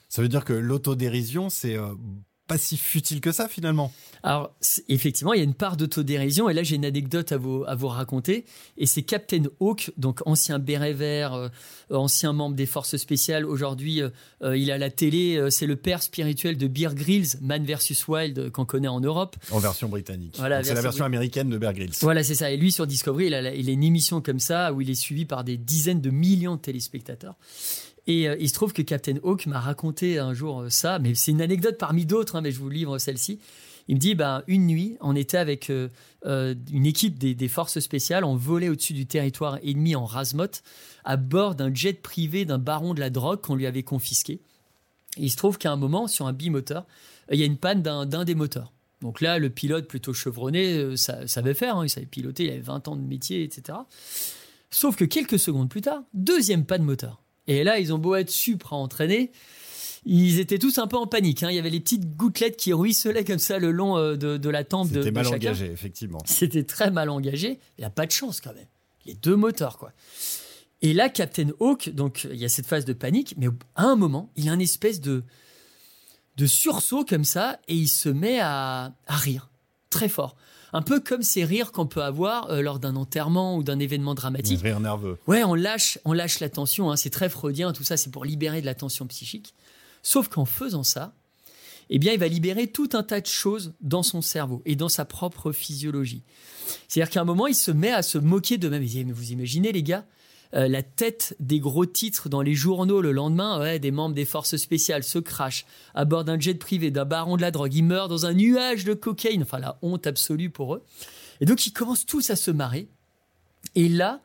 Ça 0.08 0.22
veut 0.22 0.28
dire 0.28 0.44
que 0.44 0.52
l'autodérision, 0.52 1.50
c'est 1.50 1.76
euh, 1.76 1.94
pas 2.46 2.58
si 2.58 2.76
futile 2.76 3.20
que 3.20 3.32
ça 3.32 3.48
finalement. 3.48 3.92
Alors 4.22 4.54
effectivement, 4.88 5.32
il 5.32 5.38
y 5.38 5.40
a 5.40 5.44
une 5.44 5.54
part 5.54 5.76
d'autodérision 5.76 6.48
et 6.48 6.54
là 6.54 6.62
j'ai 6.62 6.76
une 6.76 6.84
anecdote 6.84 7.32
à 7.32 7.36
vous, 7.36 7.64
à 7.66 7.74
vous 7.74 7.88
raconter 7.88 8.44
et 8.76 8.86
c'est 8.86 9.02
Captain 9.02 9.44
Hawk, 9.60 9.92
donc 9.96 10.20
ancien 10.26 10.58
béret 10.58 10.92
vert, 10.92 11.34
euh, 11.34 11.48
ancien 11.90 12.32
membre 12.32 12.56
des 12.56 12.66
forces 12.66 12.96
spéciales. 12.96 13.44
Aujourd'hui, 13.44 14.02
euh, 14.02 14.10
euh, 14.42 14.56
il 14.56 14.70
a 14.70 14.78
la 14.78 14.90
télé, 14.90 15.48
c'est 15.50 15.66
le 15.66 15.76
père 15.76 16.02
spirituel 16.02 16.56
de 16.56 16.66
Bear 16.66 16.94
Grylls, 16.94 17.38
Man 17.40 17.64
vs 17.64 18.06
Wild 18.08 18.50
qu'on 18.50 18.64
connaît 18.64 18.88
en 18.88 19.00
Europe. 19.00 19.36
En 19.50 19.58
version 19.58 19.88
britannique. 19.88 20.34
Voilà, 20.38 20.62
c'est 20.62 20.74
la 20.74 20.80
version 20.80 21.04
américaine 21.04 21.48
de 21.48 21.58
Bear 21.58 21.72
Grylls. 21.72 21.94
Voilà, 22.00 22.22
c'est 22.22 22.34
ça. 22.34 22.50
Et 22.50 22.56
lui 22.56 22.72
sur 22.72 22.86
Discovery, 22.86 23.26
il 23.26 23.34
a, 23.34 23.54
il 23.54 23.68
a 23.68 23.72
une 23.72 23.84
émission 23.84 24.20
comme 24.20 24.40
ça 24.40 24.72
où 24.72 24.80
il 24.80 24.90
est 24.90 24.94
suivi 24.94 25.24
par 25.24 25.44
des 25.44 25.56
dizaines 25.56 26.00
de 26.00 26.10
millions 26.10 26.56
de 26.56 26.60
téléspectateurs. 26.60 27.36
Et 28.06 28.28
euh, 28.28 28.36
il 28.38 28.48
se 28.48 28.54
trouve 28.54 28.72
que 28.72 28.82
Captain 28.82 29.16
Hawk 29.22 29.46
m'a 29.46 29.60
raconté 29.60 30.18
un 30.18 30.32
jour 30.32 30.62
euh, 30.62 30.70
ça, 30.70 30.98
mais 30.98 31.14
c'est 31.14 31.32
une 31.32 31.42
anecdote 31.42 31.76
parmi 31.78 32.06
d'autres, 32.06 32.36
hein, 32.36 32.40
mais 32.40 32.52
je 32.52 32.58
vous 32.58 32.68
livre 32.68 32.98
celle-ci. 32.98 33.40
Il 33.88 33.96
me 33.96 34.00
dit, 34.00 34.14
ben, 34.14 34.42
une 34.48 34.66
nuit, 34.66 34.96
on 35.00 35.14
était 35.14 35.36
avec 35.36 35.70
euh, 35.70 35.88
une 36.72 36.86
équipe 36.86 37.18
des, 37.18 37.48
forces 37.48 37.78
spéciales, 37.78 38.24
on 38.24 38.34
volait 38.34 38.68
au-dessus 38.68 38.94
du 38.94 39.06
territoire 39.06 39.58
ennemi 39.62 39.94
en 39.94 40.04
Razmot, 40.04 40.62
à 41.04 41.16
bord 41.16 41.54
d'un 41.54 41.72
jet 41.72 42.02
privé 42.02 42.44
d'un 42.44 42.58
baron 42.58 42.94
de 42.94 43.00
la 43.00 43.10
drogue 43.10 43.40
qu'on 43.40 43.54
lui 43.54 43.66
avait 43.66 43.84
confisqué. 43.84 44.40
Et 45.16 45.22
il 45.22 45.30
se 45.30 45.36
trouve 45.36 45.56
qu'à 45.56 45.70
un 45.70 45.76
moment, 45.76 46.08
sur 46.08 46.26
un 46.26 46.32
bimoteur, 46.32 46.84
il 47.30 47.38
y 47.38 47.44
a 47.44 47.46
une 47.46 47.58
panne 47.58 47.80
d'un 47.80 48.24
des 48.24 48.34
moteurs. 48.34 48.72
Donc 49.02 49.20
là, 49.20 49.38
le 49.38 49.50
pilote 49.50 49.86
plutôt 49.86 50.12
chevronné 50.12 50.96
ça, 50.96 51.28
savait 51.28 51.54
faire, 51.54 51.76
hein, 51.76 51.84
il 51.84 51.90
savait 51.90 52.06
piloter, 52.06 52.44
il 52.44 52.50
avait 52.50 52.60
20 52.60 52.88
ans 52.88 52.96
de 52.96 53.02
métier, 53.02 53.44
etc. 53.44 53.78
Sauf 54.70 54.96
que 54.96 55.04
quelques 55.04 55.38
secondes 55.38 55.68
plus 55.68 55.82
tard, 55.82 56.02
deuxième 56.12 56.64
panne 56.64 56.82
moteur. 56.82 57.22
Et 57.46 57.64
là, 57.64 57.78
ils 57.78 57.92
ont 57.92 57.98
beau 57.98 58.14
être 58.16 58.30
supra 58.30 58.76
entraînés, 58.76 59.30
ils 60.04 60.38
étaient 60.38 60.58
tous 60.58 60.78
un 60.78 60.86
peu 60.86 60.96
en 60.96 61.06
panique. 61.06 61.42
Hein. 61.42 61.50
Il 61.50 61.56
y 61.56 61.58
avait 61.58 61.70
les 61.70 61.80
petites 61.80 62.16
gouttelettes 62.16 62.56
qui 62.56 62.72
ruisselaient 62.72 63.24
comme 63.24 63.38
ça 63.38 63.58
le 63.58 63.72
long 63.72 63.96
euh, 63.96 64.16
de, 64.16 64.48
la 64.48 64.62
tempe 64.62 64.90
de, 64.90 65.02
C'était 65.02 65.10
mal 65.10 65.26
engagé, 65.26 65.66
effectivement. 65.66 66.18
C'était 66.24 66.62
très 66.62 66.90
mal 66.90 67.10
engagé. 67.10 67.58
Il 67.76 67.80
n'y 67.80 67.84
a 67.84 67.90
pas 67.90 68.06
de 68.06 68.12
chance 68.12 68.40
quand 68.40 68.54
même. 68.54 68.66
Les 69.04 69.14
deux 69.14 69.36
moteurs, 69.36 69.78
quoi. 69.78 69.92
Et 70.82 70.92
là, 70.92 71.08
Captain 71.08 71.48
Hawk, 71.58 71.88
donc 71.88 72.28
il 72.30 72.36
y 72.36 72.44
a 72.44 72.48
cette 72.48 72.66
phase 72.66 72.84
de 72.84 72.92
panique, 72.92 73.34
mais 73.36 73.48
à 73.74 73.84
un 73.84 73.96
moment, 73.96 74.30
il 74.36 74.48
a 74.48 74.52
une 74.52 74.60
espèce 74.60 75.00
de, 75.00 75.24
de 76.36 76.46
sursaut 76.46 77.04
comme 77.04 77.24
ça 77.24 77.58
et 77.66 77.74
il 77.74 77.88
se 77.88 78.08
met 78.08 78.38
à 78.40 78.92
rire 79.08 79.50
très 79.90 80.08
fort 80.08 80.36
un 80.76 80.82
peu 80.82 81.00
comme 81.00 81.22
ces 81.22 81.42
rires 81.42 81.72
qu'on 81.72 81.86
peut 81.86 82.02
avoir 82.02 82.50
euh, 82.50 82.60
lors 82.60 82.78
d'un 82.78 82.96
enterrement 82.96 83.56
ou 83.56 83.62
d'un 83.62 83.78
événement 83.78 84.14
dramatique. 84.14 84.60
Rire 84.60 84.78
nerveux. 84.78 85.16
Ouais, 85.26 85.42
on 85.42 85.54
lâche, 85.54 85.98
on 86.04 86.12
lâche 86.12 86.38
la 86.40 86.50
tension. 86.50 86.90
Hein. 86.90 86.96
c'est 86.96 87.08
très 87.08 87.30
freudien, 87.30 87.72
tout 87.72 87.82
ça, 87.82 87.96
c'est 87.96 88.10
pour 88.10 88.26
libérer 88.26 88.60
de 88.60 88.66
la 88.66 88.74
tension 88.74 89.06
psychique. 89.06 89.54
Sauf 90.02 90.28
qu'en 90.28 90.44
faisant 90.44 90.82
ça, 90.82 91.14
eh 91.88 91.98
bien, 91.98 92.12
il 92.12 92.18
va 92.18 92.28
libérer 92.28 92.66
tout 92.66 92.90
un 92.92 93.02
tas 93.02 93.22
de 93.22 93.26
choses 93.26 93.72
dans 93.80 94.02
son 94.02 94.20
cerveau 94.20 94.60
et 94.66 94.76
dans 94.76 94.90
sa 94.90 95.06
propre 95.06 95.50
physiologie. 95.50 96.22
C'est-à-dire 96.88 97.10
qu'à 97.10 97.22
un 97.22 97.24
moment, 97.24 97.46
il 97.46 97.54
se 97.54 97.70
met 97.70 97.92
à 97.92 98.02
se 98.02 98.18
moquer 98.18 98.58
de 98.58 98.68
même. 98.68 98.84
Vous 99.12 99.32
imaginez, 99.32 99.72
les 99.72 99.82
gars, 99.82 100.04
euh, 100.54 100.68
la 100.68 100.82
tête 100.82 101.36
des 101.40 101.60
gros 101.60 101.86
titres 101.86 102.28
dans 102.28 102.42
les 102.42 102.54
journaux 102.54 103.00
le 103.00 103.12
lendemain, 103.12 103.78
des 103.78 103.90
membres 103.90 104.14
des 104.14 104.24
forces 104.24 104.56
spéciales 104.56 105.04
se 105.04 105.18
crachent 105.18 105.66
à 105.94 106.04
bord 106.04 106.24
d'un 106.24 106.38
jet 106.38 106.54
privé, 106.54 106.90
d'un 106.90 107.04
baron 107.04 107.36
de 107.36 107.42
la 107.42 107.50
drogue, 107.50 107.74
ils 107.74 107.82
meurent 107.82 108.08
dans 108.08 108.26
un 108.26 108.34
nuage 108.34 108.84
de 108.84 108.94
cocaïne, 108.94 109.42
enfin 109.42 109.58
la 109.58 109.78
honte 109.82 110.06
absolue 110.06 110.50
pour 110.50 110.74
eux. 110.74 110.84
Et 111.40 111.46
donc 111.46 111.66
ils 111.66 111.72
commencent 111.72 112.06
tous 112.06 112.30
à 112.30 112.36
se 112.36 112.50
marrer. 112.50 112.88
Et 113.74 113.88
là, 113.88 114.22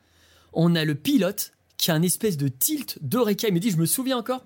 on 0.54 0.76
a 0.76 0.86
le 0.86 0.96
pilote 0.96 1.54
qui 1.78 1.92
a 1.92 1.96
un 1.96 2.02
espèce 2.04 2.38
de 2.38 2.48
tilt 2.48 3.00
d'Eureka. 3.02 3.48
Il 3.48 3.54
me 3.54 3.60
dit, 3.60 3.72
je 3.72 3.78
me 3.78 3.86
souviens 3.86 4.18
encore, 4.18 4.46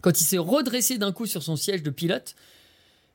quand 0.00 0.20
il 0.20 0.24
s'est 0.24 0.38
redressé 0.38 0.98
d'un 0.98 1.12
coup 1.12 1.26
sur 1.26 1.42
son 1.42 1.56
siège 1.56 1.82
de 1.82 1.90
pilote, 1.90 2.34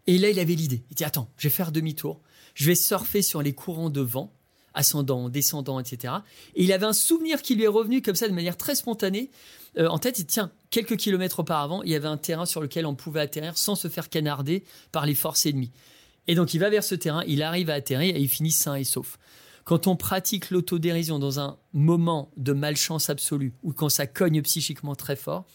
et 0.08 0.17
là 0.17 0.29
il 0.29 0.39
avait 0.39 0.55
l'idée. 0.55 0.84
Il 0.91 0.96
dit, 0.96 1.03
attends, 1.03 1.29
je 1.38 1.48
vais 1.48 1.53
faire 1.53 1.72
demi-tour, 1.72 2.22
je 2.53 2.65
vais 2.65 2.75
surfer 2.75 3.22
sur 3.22 3.41
les 3.41 3.53
courants 3.53 3.89
de 3.89 4.01
vent 4.01 4.34
ascendant, 4.79 5.27
descendant, 5.29 5.79
etc. 5.79 6.13
Et 6.55 6.63
il 6.63 6.71
avait 6.71 6.86
un 6.86 6.93
souvenir 6.93 7.41
qui 7.41 7.55
lui 7.55 7.63
est 7.63 7.67
revenu 7.67 8.01
comme 8.01 8.15
ça 8.15 8.27
de 8.27 8.33
manière 8.33 8.55
très 8.55 8.75
spontanée 8.75 9.29
euh, 9.77 9.88
en 9.88 10.00
tête. 10.00 10.19
Et 10.19 10.24
tiens, 10.24 10.51
quelques 10.71 10.95
kilomètres 10.95 11.39
auparavant, 11.39 11.83
il 11.83 11.91
y 11.91 11.95
avait 11.95 12.07
un 12.07 12.17
terrain 12.17 12.45
sur 12.45 12.62
lequel 12.62 12.86
on 12.86 12.95
pouvait 12.95 13.19
atterrir 13.19 13.57
sans 13.57 13.75
se 13.75 13.89
faire 13.89 14.09
canarder 14.09 14.63
par 14.91 15.05
les 15.05 15.15
forces 15.15 15.45
ennemies. 15.45 15.71
Et 16.27 16.36
donc 16.36 16.53
il 16.53 16.59
va 16.59 16.69
vers 16.69 16.83
ce 16.83 16.95
terrain, 16.95 17.24
il 17.27 17.43
arrive 17.43 17.69
à 17.69 17.74
atterrir 17.74 18.15
et 18.15 18.19
il 18.19 18.29
finit 18.29 18.51
sain 18.51 18.75
et 18.75 18.83
sauf. 18.83 19.19
Quand 19.65 19.86
on 19.86 19.95
pratique 19.95 20.50
l'autodérision 20.50 21.19
dans 21.19 21.39
un 21.39 21.57
moment 21.74 22.31
de 22.38 22.53
malchance 22.53 23.09
absolue 23.09 23.53
ou 23.62 23.74
quand 23.74 23.89
ça 23.89 24.07
cogne 24.07 24.41
psychiquement 24.41 24.95
très 24.95 25.15
fort, 25.15 25.45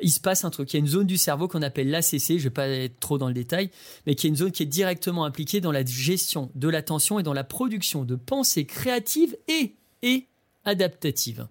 il 0.00 0.10
se 0.10 0.20
passe 0.20 0.44
un 0.44 0.50
truc. 0.50 0.72
Il 0.72 0.76
y 0.76 0.78
a 0.78 0.80
une 0.80 0.86
zone 0.86 1.06
du 1.06 1.18
cerveau 1.18 1.48
qu'on 1.48 1.62
appelle 1.62 1.90
l'ACC, 1.90 2.20
je 2.20 2.34
ne 2.34 2.38
vais 2.38 2.50
pas 2.50 2.68
être 2.68 3.00
trop 3.00 3.18
dans 3.18 3.28
le 3.28 3.34
détail, 3.34 3.70
mais 4.06 4.14
qui 4.14 4.26
est 4.26 4.30
une 4.30 4.36
zone 4.36 4.52
qui 4.52 4.62
est 4.62 4.66
directement 4.66 5.24
impliquée 5.24 5.60
dans 5.60 5.72
la 5.72 5.84
gestion 5.84 6.50
de 6.54 6.68
l'attention 6.68 7.18
et 7.18 7.22
dans 7.22 7.32
la 7.32 7.44
production 7.44 8.04
de 8.04 8.14
pensées 8.14 8.64
créatives 8.64 9.36
et, 9.48 9.74
et 10.02 10.26
adaptatives. 10.64 11.46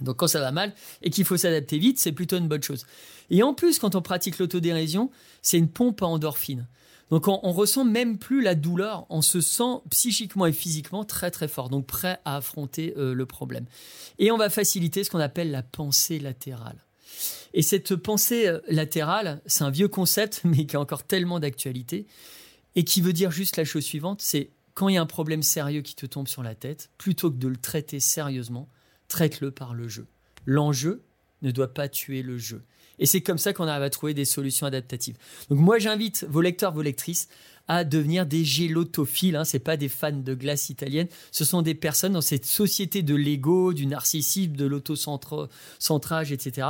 Donc 0.00 0.16
quand 0.16 0.26
ça 0.26 0.40
va 0.40 0.50
mal 0.50 0.74
et 1.02 1.10
qu'il 1.10 1.24
faut 1.24 1.36
s'adapter 1.36 1.78
vite, 1.78 1.98
c'est 1.98 2.12
plutôt 2.12 2.36
une 2.36 2.48
bonne 2.48 2.62
chose. 2.62 2.86
Et 3.30 3.42
en 3.42 3.54
plus, 3.54 3.78
quand 3.78 3.94
on 3.94 4.02
pratique 4.02 4.38
l'autodérision, 4.38 5.10
c'est 5.42 5.58
une 5.58 5.68
pompe 5.68 6.02
à 6.02 6.06
endorphine. 6.06 6.66
Donc 7.10 7.28
on, 7.28 7.38
on, 7.42 7.52
ressent 7.52 7.84
même 7.84 8.18
plus 8.18 8.42
la 8.42 8.54
douleur, 8.54 9.06
on 9.10 9.22
se 9.22 9.40
sent 9.40 9.80
psychiquement 9.90 10.46
et 10.46 10.52
physiquement 10.52 11.04
très 11.04 11.30
très 11.30 11.48
fort, 11.48 11.68
donc 11.68 11.86
prêt 11.86 12.18
à 12.24 12.36
affronter 12.36 12.94
euh, 12.96 13.14
le 13.14 13.26
problème. 13.26 13.66
Et 14.18 14.30
on 14.30 14.38
va 14.38 14.48
faciliter 14.48 15.04
ce 15.04 15.10
qu'on 15.10 15.20
appelle 15.20 15.50
la 15.50 15.62
pensée 15.62 16.18
latérale. 16.18 16.78
Et 17.54 17.62
cette 17.62 17.96
pensée 17.96 18.48
euh, 18.48 18.58
latérale, 18.68 19.40
c'est 19.46 19.64
un 19.64 19.70
vieux 19.70 19.88
concept, 19.88 20.42
mais 20.44 20.66
qui 20.66 20.76
a 20.76 20.80
encore 20.80 21.04
tellement 21.04 21.40
d'actualité, 21.40 22.06
et 22.74 22.84
qui 22.84 23.00
veut 23.00 23.12
dire 23.12 23.30
juste 23.30 23.56
la 23.56 23.64
chose 23.64 23.84
suivante, 23.84 24.20
c'est 24.20 24.50
quand 24.74 24.88
il 24.88 24.96
y 24.96 24.98
a 24.98 25.02
un 25.02 25.06
problème 25.06 25.42
sérieux 25.42 25.82
qui 25.82 25.94
te 25.94 26.04
tombe 26.04 26.28
sur 26.28 26.42
la 26.42 26.56
tête, 26.56 26.90
plutôt 26.98 27.30
que 27.30 27.36
de 27.36 27.48
le 27.48 27.56
traiter 27.56 28.00
sérieusement, 28.00 28.68
traite-le 29.06 29.52
par 29.52 29.72
le 29.72 29.88
jeu. 29.88 30.06
L'enjeu 30.46 31.02
ne 31.42 31.52
doit 31.52 31.72
pas 31.72 31.88
tuer 31.88 32.22
le 32.22 32.36
jeu. 32.36 32.64
Et 32.98 33.06
c'est 33.06 33.20
comme 33.20 33.38
ça 33.38 33.52
qu'on 33.52 33.68
arrive 33.68 33.84
à 33.84 33.90
trouver 33.90 34.14
des 34.14 34.24
solutions 34.24 34.66
adaptatives. 34.66 35.16
Donc 35.48 35.60
moi, 35.60 35.78
j'invite 35.78 36.26
vos 36.28 36.40
lecteurs, 36.40 36.72
vos 36.72 36.82
lectrices 36.82 37.28
à 37.68 37.84
devenir 37.84 38.26
des 38.26 38.44
gélotophiles. 38.44 39.36
Hein. 39.36 39.44
Ce 39.44 39.56
pas 39.56 39.76
des 39.76 39.88
fans 39.88 40.12
de 40.12 40.34
glace 40.34 40.70
italienne. 40.70 41.08
Ce 41.30 41.44
sont 41.44 41.62
des 41.62 41.74
personnes 41.74 42.12
dans 42.12 42.20
cette 42.20 42.44
société 42.44 43.02
de 43.02 43.14
l'ego, 43.14 43.72
du 43.72 43.86
narcissisme, 43.86 44.52
de 44.52 44.64
l'autocentrage, 44.66 46.32
etc. 46.32 46.68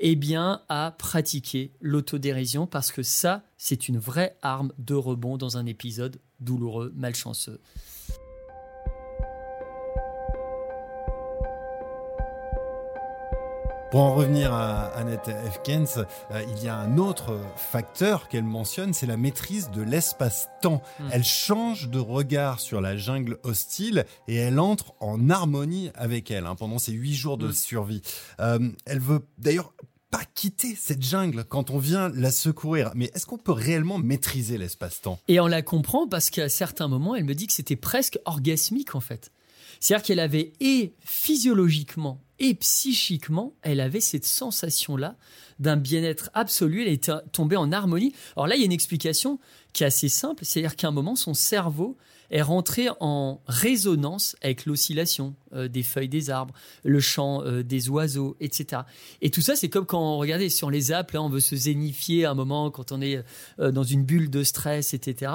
Eh 0.00 0.16
bien, 0.16 0.62
à 0.68 0.94
pratiquer 0.96 1.72
l'autodérision 1.80 2.66
parce 2.66 2.92
que 2.92 3.02
ça, 3.02 3.44
c'est 3.56 3.88
une 3.88 3.98
vraie 3.98 4.36
arme 4.42 4.72
de 4.78 4.94
rebond 4.94 5.36
dans 5.36 5.56
un 5.56 5.66
épisode 5.66 6.20
douloureux, 6.40 6.92
malchanceux. 6.94 7.60
Pour 13.94 14.02
en 14.02 14.14
revenir 14.16 14.52
à 14.52 14.86
Annette 14.96 15.30
Efkens, 15.46 15.98
euh, 16.32 16.42
il 16.56 16.64
y 16.64 16.66
a 16.66 16.76
un 16.76 16.98
autre 16.98 17.38
facteur 17.54 18.26
qu'elle 18.26 18.42
mentionne, 18.42 18.92
c'est 18.92 19.06
la 19.06 19.16
maîtrise 19.16 19.70
de 19.70 19.82
l'espace-temps. 19.82 20.82
Hmm. 20.98 21.08
Elle 21.12 21.22
change 21.22 21.88
de 21.90 22.00
regard 22.00 22.58
sur 22.58 22.80
la 22.80 22.96
jungle 22.96 23.38
hostile 23.44 24.04
et 24.26 24.34
elle 24.34 24.58
entre 24.58 24.94
en 24.98 25.30
harmonie 25.30 25.92
avec 25.94 26.32
elle 26.32 26.46
hein, 26.46 26.56
pendant 26.56 26.80
ces 26.80 26.90
huit 26.90 27.14
jours 27.14 27.38
de 27.38 27.46
hmm. 27.46 27.52
survie. 27.52 28.02
Euh, 28.40 28.68
elle 28.84 28.98
veut 28.98 29.20
d'ailleurs 29.38 29.72
pas 30.10 30.24
quitter 30.34 30.74
cette 30.74 31.04
jungle 31.04 31.44
quand 31.44 31.70
on 31.70 31.78
vient 31.78 32.08
la 32.08 32.32
secourir. 32.32 32.90
Mais 32.96 33.12
est-ce 33.14 33.26
qu'on 33.26 33.38
peut 33.38 33.52
réellement 33.52 33.98
maîtriser 33.98 34.58
l'espace-temps? 34.58 35.20
Et 35.28 35.38
on 35.38 35.46
la 35.46 35.62
comprend 35.62 36.08
parce 36.08 36.30
qu'à 36.30 36.48
certains 36.48 36.88
moments, 36.88 37.14
elle 37.14 37.26
me 37.26 37.34
dit 37.36 37.46
que 37.46 37.52
c'était 37.52 37.76
presque 37.76 38.18
orgasmique 38.24 38.96
en 38.96 39.00
fait. 39.00 39.30
C'est-à-dire 39.78 40.04
qu'elle 40.04 40.18
avait 40.18 40.52
et 40.58 40.94
physiologiquement 40.98 42.23
et 42.38 42.54
psychiquement, 42.54 43.54
elle 43.62 43.80
avait 43.80 44.00
cette 44.00 44.26
sensation-là 44.26 45.16
d'un 45.60 45.76
bien-être 45.76 46.30
absolu. 46.34 46.82
Elle 46.82 46.88
était 46.88 47.12
tombée 47.32 47.56
en 47.56 47.70
harmonie. 47.70 48.12
Alors 48.36 48.48
là, 48.48 48.56
il 48.56 48.60
y 48.60 48.62
a 48.62 48.66
une 48.66 48.72
explication 48.72 49.38
qui 49.72 49.84
est 49.84 49.86
assez 49.86 50.08
simple. 50.08 50.44
C'est-à-dire 50.44 50.76
qu'à 50.76 50.88
un 50.88 50.92
moment, 50.92 51.16
son 51.16 51.34
cerveau 51.34 51.96
est 52.30 52.42
rentré 52.42 52.88
en 53.00 53.40
résonance 53.46 54.34
avec 54.42 54.66
l'oscillation 54.66 55.34
euh, 55.54 55.68
des 55.68 55.82
feuilles 55.82 56.08
des 56.08 56.30
arbres, 56.30 56.54
le 56.82 56.98
chant 56.98 57.42
euh, 57.44 57.62
des 57.62 57.88
oiseaux, 57.88 58.36
etc. 58.40 58.82
Et 59.20 59.30
tout 59.30 59.40
ça, 59.40 59.54
c'est 59.54 59.68
comme 59.68 59.86
quand 59.86 60.00
on 60.00 60.18
regardait 60.18 60.48
sur 60.48 60.70
les 60.70 60.90
apps, 60.90 61.14
on 61.14 61.28
veut 61.28 61.40
se 61.40 61.54
zénifier 61.54 62.24
à 62.24 62.32
un 62.32 62.34
moment 62.34 62.70
quand 62.70 62.92
on 62.92 63.00
est 63.00 63.22
euh, 63.60 63.70
dans 63.70 63.84
une 63.84 64.04
bulle 64.04 64.30
de 64.30 64.42
stress, 64.42 64.94
etc. 64.94 65.32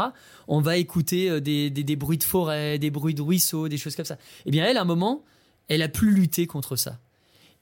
On 0.48 0.60
va 0.60 0.78
écouter 0.78 1.40
des, 1.40 1.70
des, 1.70 1.96
bruits 1.96 2.18
de 2.18 2.24
forêt, 2.24 2.80
des 2.80 2.90
bruits 2.90 3.14
de 3.14 3.22
ruisseaux, 3.22 3.70
des 3.70 3.78
choses 3.78 3.96
comme 3.96 4.06
ça. 4.06 4.18
Eh 4.46 4.52
bien, 4.52 4.66
elle, 4.66 4.78
à 4.78 4.82
un 4.82 4.86
moment, 4.86 5.24
elle 5.70 5.82
a 5.82 5.88
plus 5.88 6.12
lutté 6.12 6.48
contre 6.48 6.76
ça. 6.76 7.00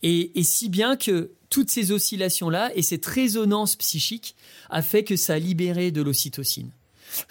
Et, 0.03 0.31
si 0.43 0.69
bien 0.69 0.95
que 0.95 1.31
toutes 1.49 1.69
ces 1.69 1.91
oscillations-là 1.91 2.71
et 2.75 2.81
cette 2.81 3.05
résonance 3.05 3.75
psychique 3.75 4.35
a 4.69 4.81
fait 4.81 5.03
que 5.03 5.15
ça 5.15 5.35
a 5.35 5.39
libéré 5.39 5.91
de 5.91 6.01
l'ocytocine, 6.01 6.71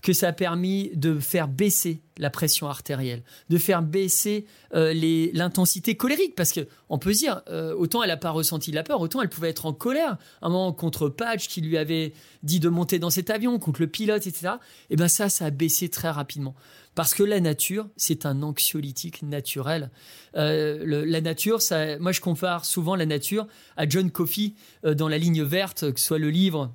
que 0.03 0.13
ça 0.13 0.29
a 0.29 0.33
permis 0.33 0.91
de 0.95 1.19
faire 1.19 1.49
baisser 1.49 2.01
la 2.19 2.31
pression 2.31 2.69
artérielle, 2.69 3.23
de 3.51 3.59
faire 3.59 3.83
baisser 3.83 4.47
euh, 4.75 4.95
l'intensité 5.33 5.97
colérique, 5.97 6.35
parce 6.35 6.53
que 6.53 6.67
on 6.89 6.99
peut 6.99 7.13
dire, 7.13 7.43
euh, 7.49 7.75
autant 7.75 8.03
elle 8.03 8.09
n'a 8.09 8.17
pas 8.17 8.31
ressenti 8.31 8.73
la 8.73 8.83
peur, 8.83 9.01
autant 9.01 9.21
elle 9.21 9.29
pouvait 9.29 9.51
être 9.51 9.67
en 9.67 9.73
colère, 9.73 10.17
un 10.43 10.49
moment 10.49 10.73
contre 10.73 11.09
Patch 11.09 11.49
qui 11.49 11.61
lui 11.61 11.77
avait 11.77 12.13
dit 12.43 12.61
de 12.61 12.69
monter 12.69 12.99
dans 12.99 13.11
cet 13.11 13.31
avion, 13.31 13.59
contre 13.59 13.81
le 13.81 13.87
pilote, 13.87 14.27
etc. 14.27 14.55
Et 14.55 14.95
eh 14.95 14.97
bien 14.97 15.09
ça, 15.09 15.29
ça 15.29 15.47
a 15.47 15.51
baissé 15.51 15.89
très 15.89 16.11
rapidement. 16.11 16.55
Parce 16.95 17.13
que 17.13 17.23
la 17.23 17.41
nature, 17.41 17.89
c'est 17.99 18.25
un 18.25 18.43
anxiolytique 18.43 19.23
naturel. 19.23 19.91
Euh, 20.37 21.05
la 21.07 21.21
nature, 21.21 21.61
ça, 21.61 21.99
moi 21.99 22.13
je 22.13 22.23
compare 22.23 22.65
souvent 22.65 22.97
la 22.97 23.05
nature 23.05 23.47
à 23.77 23.87
John 23.87 24.11
Coffey 24.11 24.55
dans 24.83 25.09
La 25.09 25.19
ligne 25.19 25.43
verte, 25.43 25.93
que 25.93 26.01
ce 26.01 26.07
soit 26.07 26.19
le 26.19 26.31
livre 26.31 26.73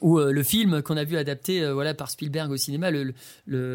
ou 0.00 0.18
euh, 0.18 0.32
le 0.32 0.42
film 0.42 0.82
qu'on 0.82 0.96
a 0.96 1.04
vu 1.04 1.16
adapté 1.16 1.62
euh, 1.62 1.74
voilà 1.74 1.94
par 1.94 2.10
Spielberg 2.10 2.50
au 2.50 2.56
cinéma 2.56 2.90
le, 2.90 3.12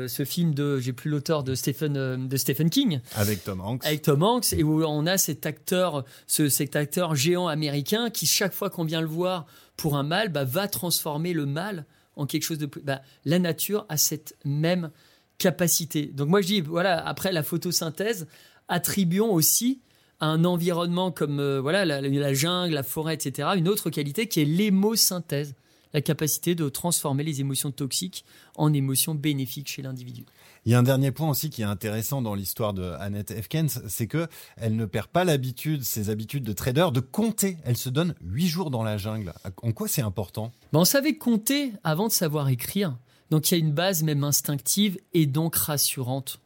ce 0.07 0.25
film 0.25 0.53
de 0.53 0.79
j'ai 0.79 0.93
plus 0.93 1.09
l'auteur 1.09 1.43
de 1.43 1.55
Stephen 1.55 1.97
euh, 1.97 2.17
de 2.17 2.37
Stephen 2.37 2.69
King. 2.69 3.01
Avec 3.15 3.43
Tom 3.43 3.61
Hanks. 3.61 3.85
Avec 3.85 4.01
Tom 4.01 4.23
Hanks 4.23 4.53
et 4.53 4.63
où 4.63 4.83
on 4.83 5.05
a 5.05 5.17
cet 5.17 5.45
acteur 5.45 6.05
ce, 6.27 6.47
cet 6.47 6.75
acteur 6.75 7.15
géant 7.15 7.47
américain 7.47 8.09
qui 8.09 8.25
chaque 8.25 8.53
fois 8.53 8.69
qu'on 8.69 8.85
vient 8.85 9.01
le 9.01 9.07
voir 9.07 9.45
pour 9.75 9.97
un 9.97 10.03
mal 10.03 10.29
bah, 10.29 10.45
va 10.45 10.67
transformer 10.67 11.33
le 11.33 11.45
mal 11.45 11.85
en 12.15 12.25
quelque 12.25 12.43
chose 12.43 12.59
de 12.59 12.65
plus 12.65 12.81
bah, 12.81 13.01
la 13.25 13.39
nature 13.39 13.85
a 13.89 13.97
cette 13.97 14.37
même 14.45 14.91
capacité. 15.37 16.05
Donc 16.05 16.29
moi 16.29 16.41
je 16.41 16.47
dis 16.47 16.61
voilà 16.61 17.05
après 17.05 17.33
la 17.33 17.43
photosynthèse 17.43 18.25
attribuons 18.69 19.33
aussi 19.33 19.81
à 20.21 20.27
un 20.27 20.45
environnement 20.45 21.11
comme 21.11 21.57
voilà 21.57 21.83
la, 21.83 21.99
la 21.99 22.33
jungle 22.33 22.73
la 22.73 22.83
forêt 22.83 23.15
etc 23.15 23.49
une 23.57 23.67
autre 23.67 23.89
qualité 23.89 24.29
qui 24.29 24.39
est 24.39 24.45
l'hémosynthèse 24.45 25.55
la 25.95 26.01
capacité 26.01 26.55
de 26.55 26.67
transformer 26.67 27.23
les 27.23 27.39
émotions 27.39 27.71
toxiques 27.71 28.25
en 28.57 28.73
émotions 28.73 29.15
bénéfiques 29.15 29.69
chez 29.69 29.81
l'individu. 29.81 30.25
Il 30.65 30.73
y 30.73 30.75
a 30.75 30.79
un 30.79 30.83
dernier 30.83 31.11
point 31.11 31.29
aussi 31.29 31.49
qui 31.49 31.61
est 31.61 31.65
intéressant 31.65 32.21
dans 32.21 32.35
l'histoire 32.35 32.73
de 32.73 32.83
Annette 32.99 33.31
Efkens, 33.31 33.81
c'est 33.87 34.07
que 34.07 34.27
elle 34.57 34.75
ne 34.75 34.85
perd 34.85 35.07
pas 35.07 35.23
l'habitude, 35.23 35.83
ses 35.83 36.09
habitudes 36.09 36.43
de 36.43 36.51
trader, 36.51 36.87
de 36.93 36.99
compter. 36.99 37.57
Elle 37.63 37.77
se 37.77 37.87
donne 37.87 38.13
huit 38.21 38.47
jours 38.47 38.71
dans 38.71 38.83
la 38.83 38.97
jungle. 38.97 39.31
En 39.63 39.71
quoi 39.71 39.87
c'est 39.87 40.01
important? 40.01 40.51
Ben 40.73 40.79
On 40.79 40.85
savait 40.85 41.15
compter 41.15 41.71
avant 41.85 42.07
de 42.07 42.11
savoir 42.11 42.49
écrire. 42.49 42.97
Donc 43.29 43.49
il 43.49 43.57
y 43.57 43.57
a 43.57 43.65
une 43.65 43.71
base 43.71 44.03
même 44.03 44.25
instinctive 44.25 44.99
et 45.13 45.27
donc 45.27 45.55
rassurante 45.55 46.41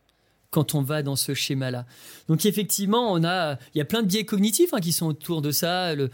quand 0.51 0.73
on 0.75 0.81
va 0.81 1.03
dans 1.03 1.15
ce 1.15 1.33
schéma-là. 1.33 1.85
Donc 2.27 2.45
effectivement, 2.45 3.11
on 3.11 3.23
a, 3.23 3.57
il 3.73 3.77
y 3.77 3.81
a 3.81 3.85
plein 3.85 4.01
de 4.01 4.07
biais 4.07 4.25
cognitifs 4.25 4.73
hein, 4.73 4.79
qui 4.79 4.91
sont 4.91 5.07
autour 5.07 5.41
de 5.41 5.51
ça, 5.51 5.89
euh, 5.89 6.07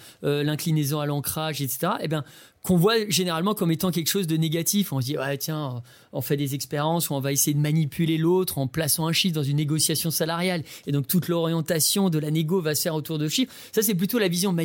l'inclinaison 0.44 1.00
à 1.00 1.06
l'ancrage, 1.06 1.62
etc. 1.62 1.94
Eh 2.02 2.08
bien, 2.08 2.24
qu'on 2.66 2.78
voit 2.78 3.08
généralement 3.10 3.54
comme 3.54 3.72
étant 3.72 3.92
quelque 3.92 4.10
chose 4.10 4.28
de 4.28 4.38
négatif. 4.38 4.92
On 4.92 5.00
se 5.00 5.06
dit, 5.06 5.16
tiens, 5.40 5.84
on 6.12 6.22
fait 6.22 6.36
des 6.36 6.56
expériences 6.56 7.10
où 7.10 7.14
on 7.14 7.20
va 7.20 7.32
essayer 7.32 7.54
de 7.54 7.60
manipuler 7.60 8.18
l'autre 8.18 8.58
en 8.58 8.68
plaçant 8.68 9.08
un 9.08 9.14
chiffre 9.14 9.36
dans 9.36 9.44
une 9.44 9.58
négociation 9.58 10.10
salariale. 10.10 10.64
Et 10.88 10.92
donc, 10.92 11.08
toute 11.08 11.28
l'orientation 11.28 12.10
de 12.10 12.18
la 12.18 12.32
négo 12.32 12.62
va 12.62 12.74
se 12.74 12.82
faire 12.82 12.96
autour 12.96 13.20
de 13.20 13.28
chiffres. 13.28 13.54
Ça, 13.72 13.84
c'est 13.84 13.94
plutôt 13.94 14.18
la 14.18 14.28
vision 14.28 14.56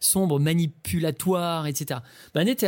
sombre, 0.00 0.38
manipulatoire, 0.38 1.66
etc. 1.66 2.00
Ben, 2.34 2.42
Annette 2.42 2.64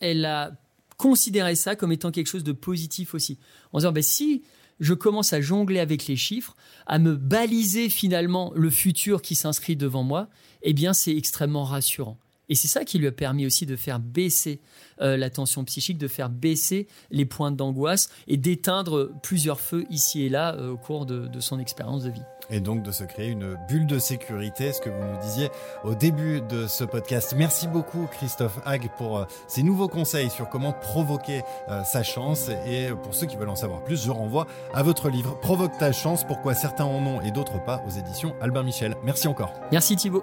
elle 0.00 0.24
a 0.24 0.52
considéré 0.96 1.54
ça 1.54 1.76
comme 1.76 1.92
étant 1.92 2.10
quelque 2.10 2.28
chose 2.28 2.44
de 2.44 2.52
positif 2.52 3.14
aussi. 3.14 3.38
En 3.72 3.78
disant, 3.78 3.92
ben, 3.92 4.02
si 4.02 4.44
je 4.82 4.94
commence 4.94 5.32
à 5.32 5.40
jongler 5.40 5.78
avec 5.78 6.08
les 6.08 6.16
chiffres, 6.16 6.56
à 6.86 6.98
me 6.98 7.14
baliser 7.14 7.88
finalement 7.88 8.52
le 8.56 8.68
futur 8.68 9.22
qui 9.22 9.36
s'inscrit 9.36 9.76
devant 9.76 10.02
moi, 10.02 10.28
eh 10.62 10.72
bien, 10.72 10.92
c'est 10.92 11.16
extrêmement 11.16 11.62
rassurant. 11.62 12.18
Et 12.52 12.54
c'est 12.54 12.68
ça 12.68 12.84
qui 12.84 12.98
lui 12.98 13.06
a 13.06 13.12
permis 13.12 13.46
aussi 13.46 13.64
de 13.64 13.76
faire 13.76 13.98
baisser 13.98 14.60
euh, 15.00 15.16
la 15.16 15.30
tension 15.30 15.64
psychique, 15.64 15.96
de 15.96 16.06
faire 16.06 16.28
baisser 16.28 16.86
les 17.10 17.24
points 17.24 17.50
d'angoisse 17.50 18.10
et 18.28 18.36
d'éteindre 18.36 19.10
plusieurs 19.22 19.58
feux 19.58 19.86
ici 19.88 20.24
et 20.24 20.28
là 20.28 20.54
euh, 20.56 20.72
au 20.72 20.76
cours 20.76 21.06
de, 21.06 21.30
son 21.40 21.58
expérience 21.58 22.04
de 22.04 22.10
vie. 22.10 22.20
Et 22.50 22.60
donc 22.60 22.82
de 22.82 22.92
se 22.92 23.04
créer 23.04 23.30
une 23.30 23.56
bulle 23.70 23.86
de 23.86 23.98
sécurité, 23.98 24.74
ce 24.74 24.82
que 24.82 24.90
vous 24.90 25.02
nous 25.02 25.18
disiez 25.22 25.48
au 25.82 25.94
début 25.94 26.42
de 26.42 26.66
ce 26.66 26.84
podcast. 26.84 27.34
Merci 27.38 27.68
beaucoup 27.68 28.06
Christophe 28.12 28.60
Hague 28.66 28.90
pour 28.98 29.20
euh, 29.20 29.24
ces 29.48 29.62
nouveaux 29.62 29.88
conseils 29.88 30.28
sur 30.28 30.50
comment 30.50 30.74
provoquer 30.74 31.40
sa 31.86 32.02
chance. 32.02 32.50
Et 32.66 32.90
pour 33.02 33.14
ceux 33.14 33.26
qui 33.26 33.36
veulent 33.36 33.48
en 33.48 33.56
savoir 33.56 33.82
plus, 33.82 34.04
je 34.04 34.10
renvoie 34.10 34.46
à 34.74 34.82
votre 34.82 35.08
livre 35.08 35.40
Provoque 35.40 35.78
ta 35.78 35.92
chance, 35.92 36.22
pourquoi 36.26 36.52
certains 36.52 36.84
en 36.84 37.02
ont 37.06 37.22
et 37.22 37.30
d'autres 37.30 37.64
pas 37.64 37.82
aux 37.86 37.90
éditions 37.90 38.34
Albin 38.42 38.62
Michel. 38.62 38.94
Merci 39.02 39.26
encore. 39.26 39.54
Merci 39.70 39.96
Thibault. 39.96 40.22